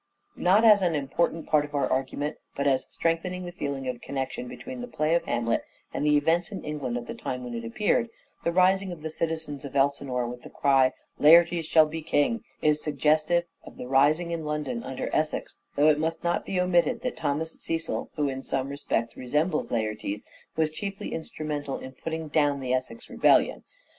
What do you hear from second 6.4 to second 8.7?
in England at the time when it appeared, the